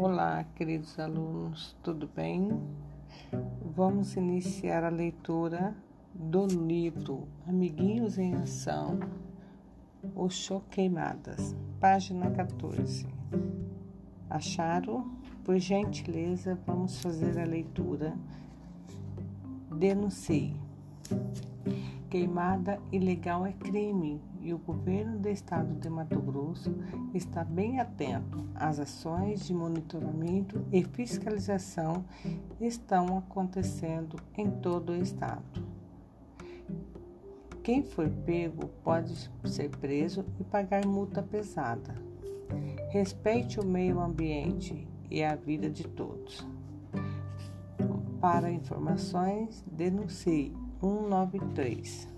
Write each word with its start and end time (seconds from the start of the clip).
Olá, 0.00 0.44
queridos 0.54 0.96
alunos, 1.00 1.76
tudo 1.82 2.08
bem? 2.14 2.52
Vamos 3.74 4.14
iniciar 4.14 4.84
a 4.84 4.90
leitura 4.90 5.74
do 6.14 6.46
livro 6.46 7.26
Amiguinhos 7.44 8.16
em 8.16 8.32
Ação, 8.36 9.00
O 10.14 10.30
Show 10.30 10.62
Queimadas, 10.70 11.52
página 11.80 12.30
14. 12.30 13.08
Acharam? 14.30 15.18
Por 15.42 15.58
gentileza, 15.58 16.56
vamos 16.64 17.02
fazer 17.02 17.36
a 17.36 17.44
leitura. 17.44 18.16
Denuncie. 19.76 20.67
Queimada 22.10 22.80
ilegal 22.90 23.44
é 23.44 23.52
crime 23.52 24.20
e 24.40 24.54
o 24.54 24.58
governo 24.58 25.18
do 25.18 25.28
estado 25.28 25.74
de 25.74 25.90
Mato 25.90 26.18
Grosso 26.20 26.74
está 27.12 27.44
bem 27.44 27.80
atento. 27.80 28.42
As 28.54 28.78
ações 28.78 29.46
de 29.46 29.52
monitoramento 29.52 30.64
e 30.72 30.82
fiscalização 30.82 32.02
estão 32.58 33.18
acontecendo 33.18 34.16
em 34.36 34.50
todo 34.50 34.92
o 34.92 34.96
estado. 34.96 35.62
Quem 37.62 37.82
for 37.82 38.08
pego 38.24 38.68
pode 38.82 39.30
ser 39.44 39.68
preso 39.68 40.24
e 40.40 40.44
pagar 40.44 40.86
multa 40.86 41.22
pesada. 41.22 41.94
Respeite 42.88 43.60
o 43.60 43.66
meio 43.66 44.00
ambiente 44.00 44.88
e 45.10 45.22
a 45.22 45.34
vida 45.34 45.68
de 45.68 45.86
todos. 45.86 46.46
Para 48.18 48.50
informações, 48.50 49.62
denuncie 49.70 50.56
193. 50.80 52.08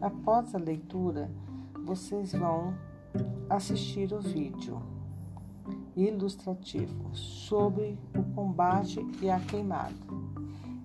Após 0.00 0.54
a 0.54 0.58
leitura, 0.58 1.30
vocês 1.84 2.32
vão 2.32 2.74
assistir 3.48 4.12
o 4.12 4.20
vídeo 4.20 4.80
ilustrativo 5.96 7.14
sobre 7.14 7.98
o 8.14 8.22
combate 8.34 9.00
e 9.20 9.28
a 9.28 9.40
queimada. 9.40 9.94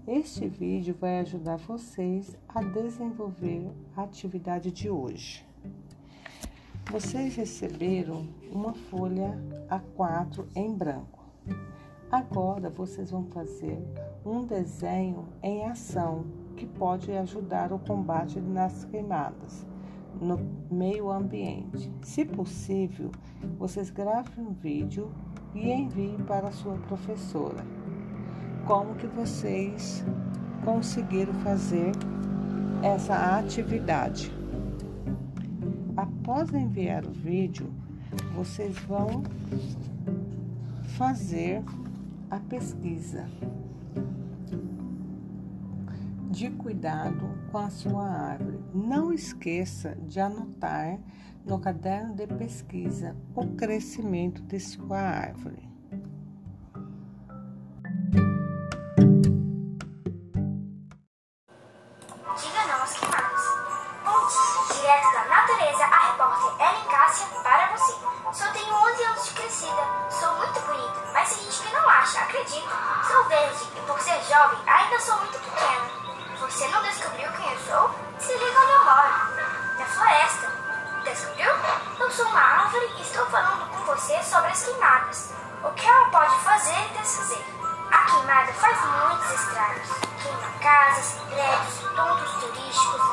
Este 0.07 0.47
vídeo 0.47 0.95
vai 0.99 1.19
ajudar 1.19 1.57
vocês 1.57 2.35
a 2.49 2.63
desenvolver 2.63 3.69
a 3.95 4.03
atividade 4.03 4.71
de 4.71 4.89
hoje. 4.89 5.45
Vocês 6.91 7.35
receberam 7.35 8.27
uma 8.51 8.73
folha 8.73 9.37
A4 9.69 10.45
em 10.55 10.73
branco. 10.73 11.20
Agora 12.11 12.69
vocês 12.69 13.09
vão 13.09 13.23
fazer 13.27 13.81
um 14.25 14.43
desenho 14.43 15.29
em 15.41 15.63
ação 15.65 16.25
que 16.57 16.65
pode 16.65 17.09
ajudar 17.13 17.71
o 17.71 17.79
combate 17.79 18.37
nas 18.41 18.83
queimadas 18.83 19.65
no 20.19 20.37
meio 20.69 21.09
ambiente. 21.09 21.89
Se 22.01 22.25
possível, 22.25 23.11
vocês 23.57 23.89
gravem 23.89 24.45
um 24.45 24.51
vídeo 24.51 25.09
e 25.55 25.71
enviem 25.71 26.17
para 26.17 26.49
a 26.49 26.51
sua 26.51 26.75
professora. 26.79 27.65
Como 28.67 28.93
que 28.95 29.07
vocês 29.07 30.03
conseguiram 30.65 31.33
fazer 31.35 31.93
essa 32.83 33.37
atividade? 33.37 34.33
Após 35.95 36.53
enviar 36.53 37.05
o 37.05 37.11
vídeo, 37.11 37.73
vocês 38.35 38.77
vão 38.79 39.23
fazer 40.97 41.63
a 42.31 42.39
pesquisa 42.39 43.29
de 46.29 46.49
cuidado 46.51 47.37
com 47.51 47.57
a 47.57 47.69
sua 47.69 48.07
árvore. 48.07 48.57
Não 48.73 49.11
esqueça 49.11 49.97
de 50.07 50.17
anotar 50.21 50.97
no 51.45 51.59
caderno 51.59 52.15
de 52.15 52.25
pesquisa 52.25 53.17
o 53.35 53.45
crescimento 53.47 54.41
de 54.43 54.61
sua 54.61 54.97
árvore. 54.97 55.70
Acha, 72.11 72.21
acredito. 72.21 72.69
Sou 73.07 73.23
verde 73.25 73.67
e 73.75 73.79
por 73.81 73.99
ser 74.01 74.21
jovem 74.23 74.59
ainda 74.67 74.99
sou 74.99 75.15
muito 75.17 75.39
pequena. 75.39 75.89
Você 76.39 76.67
não 76.67 76.81
descobriu 76.83 77.31
quem 77.31 77.51
eu 77.51 77.59
sou? 77.59 77.95
Se 78.19 78.33
liga 78.33 78.59
onde 78.59 78.71
eu 78.71 78.83
moro. 78.83 79.77
Na 79.77 79.85
floresta. 79.85 80.51
Descobriu? 81.03 81.51
Eu 81.99 82.11
sou 82.11 82.25
uma 82.27 82.41
árvore 82.41 82.91
e 82.97 83.01
estou 83.01 83.25
falando 83.27 83.69
com 83.69 83.85
você 83.85 84.21
sobre 84.23 84.51
as 84.51 84.63
queimadas. 84.63 85.33
O 85.63 85.71
que 85.71 85.87
ela 85.87 86.09
pode 86.09 86.35
fazer 86.39 86.85
e 86.85 86.97
desfazer. 86.97 87.45
A 87.91 87.97
queimada 88.05 88.53
faz 88.53 88.77
muitos 88.85 89.31
estragos. 89.31 89.89
Queima 90.21 90.51
casas, 90.61 91.15
prédios, 91.29 91.79
pontos 91.95 92.31
turísticos 92.41 93.10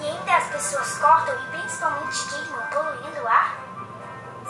E 0.00 0.06
ainda 0.06 0.36
as 0.36 0.48
pessoas 0.48 0.98
cortam 0.98 1.34
e 1.34 1.46
principalmente 1.46 2.28
queimam, 2.28 2.62
poluindo 2.70 3.22
o 3.22 3.26
ar? 3.26 3.56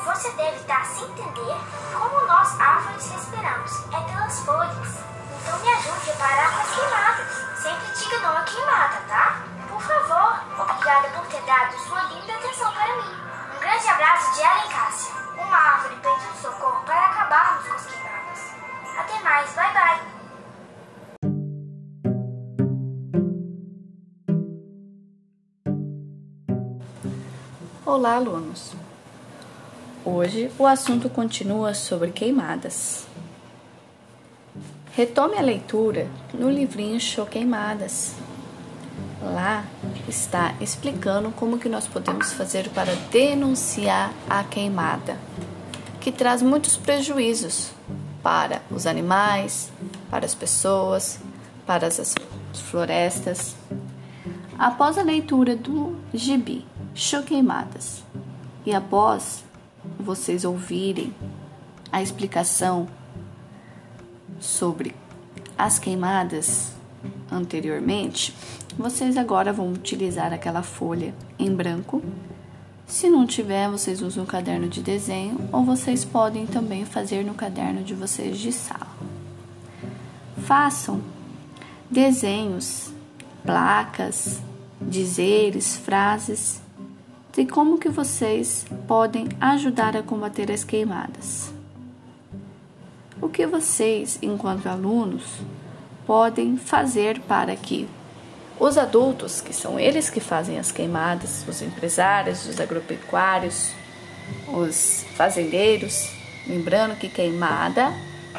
Você 0.04 0.31
deve 0.32 0.56
estar 0.56 0.84
sem 0.84 1.04
entender 1.04 1.56
como 1.93 2.26
nós 2.26 2.60
árvores 2.60 3.09
respiramos. 3.09 3.70
É 3.93 4.00
pelas 4.12 4.41
folhas. 4.41 4.99
Então 5.41 5.59
me 5.60 5.69
ajude 5.69 6.10
a 6.10 6.15
parar 6.15 6.50
com 6.50 6.60
as 6.60 6.75
queimadas. 6.75 7.62
Sempre 7.62 7.93
diga 7.99 8.19
não 8.19 8.37
à 8.37 8.43
queimada, 8.43 8.97
tá? 9.06 9.43
Por 9.69 9.81
favor. 9.81 10.41
Obrigada 10.59 11.09
por 11.10 11.26
ter 11.26 11.43
dado 11.43 11.78
sua 11.78 12.03
linda 12.03 12.34
atenção 12.34 12.72
para 12.72 12.97
mim. 12.97 13.16
Um 13.54 13.60
grande 13.60 13.88
abraço 13.88 14.32
de 14.34 14.41
Ellen 14.41 14.69
Cássia. 14.70 15.19
Olá, 27.93 28.15
alunos! 28.15 28.73
Hoje 30.05 30.49
o 30.56 30.65
assunto 30.65 31.11
continua 31.11 31.75
sobre 31.75 32.12
queimadas. 32.12 33.05
Retome 34.93 35.37
a 35.37 35.41
leitura 35.41 36.06
no 36.33 36.49
livrinho 36.49 37.00
Show 37.00 37.27
Queimadas. 37.27 38.15
Lá 39.21 39.65
está 40.09 40.55
explicando 40.61 41.33
como 41.33 41.59
que 41.59 41.69
nós 41.69 41.89
podemos 41.89 42.33
fazer 42.33 42.69
para 42.69 42.95
denunciar 43.11 44.15
a 44.29 44.45
queimada, 44.45 45.19
que 46.00 46.12
traz 46.12 46.43
muitos 46.43 46.77
prejuízos 46.77 47.73
para 48.23 48.62
os 48.71 48.87
animais, 48.87 49.69
para 50.09 50.25
as 50.25 50.34
pessoas, 50.37 51.19
para 51.67 51.89
as 51.89 52.15
florestas. 52.55 53.56
Após 54.56 54.97
a 54.97 55.03
leitura 55.03 55.56
do 55.56 55.97
gibi 56.15 56.65
Show 56.95 57.23
Queimadas 57.23 58.03
e 58.67 58.75
após 58.75 59.45
vocês 59.99 60.45
ouvirem 60.45 61.15
a 61.91 62.03
explicação 62.03 62.89
sobre 64.41 64.95
as 65.56 65.79
queimadas 65.79 66.73
anteriormente, 67.31 68.34
vocês 68.77 69.17
agora 69.17 69.53
vão 69.53 69.73
utilizar 69.73 70.33
aquela 70.33 70.62
folha 70.62 71.15
em 71.39 71.55
branco. 71.55 72.03
Se 72.87 73.09
não 73.09 73.25
tiver, 73.25 73.69
vocês 73.69 74.03
usam 74.03 74.25
o 74.25 74.26
caderno 74.26 74.69
de 74.69 74.82
desenho 74.82 75.49
ou 75.53 75.64
vocês 75.64 76.05
podem 76.05 76.44
também 76.44 76.85
fazer 76.85 77.25
no 77.25 77.35
caderno 77.35 77.85
de 77.85 77.94
vocês 77.94 78.37
de 78.37 78.53
sala. 78.53 78.91
Façam 80.38 81.00
desenhos, 81.88 82.93
placas, 83.44 84.41
dizeres, 84.81 85.76
frases 85.76 86.61
de 87.32 87.47
como 87.47 87.79
que 87.79 87.88
vocês 87.88 88.65
podem 88.88 89.29
ajudar 89.41 89.97
a 89.97 90.03
combater 90.03 90.50
as 90.50 90.65
queimadas. 90.65 91.53
O 93.21 93.29
que 93.29 93.47
vocês, 93.47 94.19
enquanto 94.23 94.67
alunos, 94.67 95.25
podem 96.06 96.56
fazer 96.56 97.21
para 97.21 97.55
que 97.55 97.88
os 98.59 98.77
adultos, 98.77 99.41
que 99.41 99.55
são 99.55 99.79
eles 99.79 100.11
que 100.11 100.21
fazem 100.21 100.59
as 100.59 100.73
queimadas, 100.73 101.44
os 101.49 101.62
empresários, 101.62 102.47
os 102.47 102.61
agropecuários, 102.61 103.71
os 104.49 105.05
fazendeiros, 105.15 106.11
lembrando 106.47 106.97
que 106.97 107.09
queimada, 107.09 107.93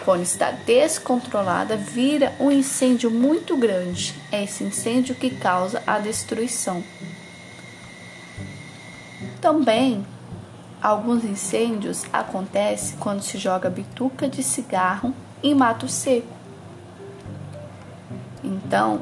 quando 0.05 0.23
está 0.23 0.51
descontrolada, 0.51 1.75
vira 1.75 2.33
um 2.39 2.51
incêndio 2.51 3.09
muito 3.11 3.55
grande. 3.57 4.13
É 4.31 4.43
esse 4.43 4.63
incêndio 4.63 5.15
que 5.15 5.29
causa 5.29 5.81
a 5.85 5.99
destruição. 5.99 6.83
Também 9.41 10.05
alguns 10.79 11.23
incêndios 11.23 12.05
acontecem 12.13 12.95
quando 12.99 13.23
se 13.23 13.39
joga 13.39 13.71
bituca 13.71 14.29
de 14.29 14.43
cigarro 14.43 15.13
em 15.41 15.55
mato 15.55 15.87
seco. 15.87 16.27
Então, 18.43 19.01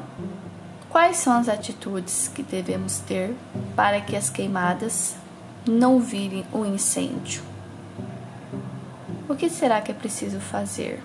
quais 0.88 1.18
são 1.18 1.34
as 1.34 1.46
atitudes 1.46 2.30
que 2.34 2.42
devemos 2.42 2.98
ter 3.00 3.36
para 3.76 4.00
que 4.00 4.16
as 4.16 4.30
queimadas 4.30 5.14
não 5.68 6.00
virem 6.00 6.46
um 6.54 6.64
incêndio? 6.64 7.42
O 9.28 9.34
que 9.36 9.50
será 9.50 9.82
que 9.82 9.92
é 9.92 9.94
preciso 9.94 10.40
fazer? 10.40 11.02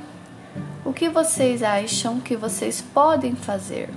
O 0.86 0.94
que 0.94 1.10
vocês 1.10 1.62
acham 1.62 2.22
que 2.22 2.38
vocês 2.38 2.82
podem 2.82 3.36
fazer? 3.36 3.90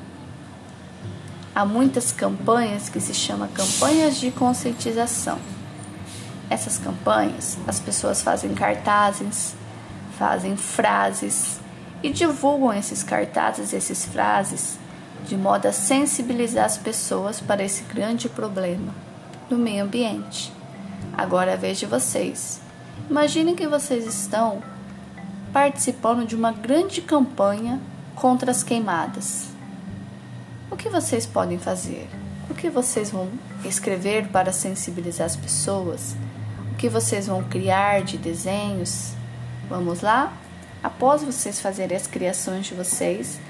Há 1.59 1.65
muitas 1.65 2.13
campanhas 2.13 2.89
que 2.89 3.01
se 3.01 3.13
chamam 3.13 3.49
campanhas 3.49 4.19
de 4.19 4.31
conscientização. 4.31 5.41
Essas 6.49 6.79
campanhas, 6.79 7.59
as 7.67 7.81
pessoas 7.81 8.23
fazem 8.23 8.55
cartazes, 8.55 9.57
fazem 10.17 10.57
frases 10.57 11.59
e 12.01 12.11
divulgam 12.11 12.73
esses 12.73 13.03
cartazes, 13.03 13.75
essas 13.75 14.05
frases, 14.05 14.79
de 15.27 15.37
modo 15.37 15.67
a 15.67 15.73
sensibilizar 15.73 16.65
as 16.65 16.79
pessoas 16.79 17.41
para 17.41 17.65
esse 17.65 17.83
grande 17.93 18.29
problema 18.29 18.95
do 19.51 19.59
meio 19.59 19.83
ambiente. 19.83 20.53
Agora 21.13 21.57
de 21.57 21.87
vocês. 21.87 22.61
Imaginem 23.11 23.57
que 23.57 23.67
vocês 23.67 24.07
estão 24.07 24.63
participando 25.53 26.25
de 26.25 26.37
uma 26.37 26.53
grande 26.53 27.03
campanha 27.03 27.81
contra 28.15 28.53
as 28.53 28.63
queimadas. 28.63 29.48
O 30.71 30.77
que 30.77 30.89
vocês 30.89 31.25
podem 31.25 31.59
fazer? 31.59 32.07
O 32.51 32.55
que 32.55 32.69
vocês 32.69 33.11
vão 33.11 33.31
escrever 33.65 34.29
para 34.29 34.53
sensibilizar 34.53 35.27
as 35.27 35.35
pessoas? 35.37 36.15
O 36.73 36.77
que 36.77 36.89
vocês 36.89 37.27
vão 37.27 37.43
criar 37.43 38.03
de 38.03 38.19
desenhos? 38.19 39.13
Vamos 39.69 40.03
lá? 40.03 40.33
Após 40.83 41.23
vocês 41.23 41.59
fazerem 41.59 41.97
as 41.97 42.07
criações 42.07 42.67
de 42.67 42.75
vocês, 42.75 43.41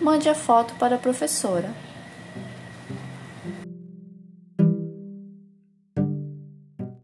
mande 0.00 0.28
a 0.28 0.34
foto 0.34 0.74
para 0.74 0.96
a 0.96 0.98
professora. 0.98 1.70